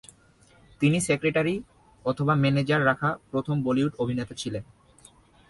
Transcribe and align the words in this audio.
তিনি 0.81 0.97
সেক্রেটারি/ম্যানেজার 1.01 2.81
রাখা 2.85 3.09
প্রথম 3.31 3.55
বলিউড 3.63 3.93
অভিনেতা 3.99 4.33
ছিলেন। 4.35 4.63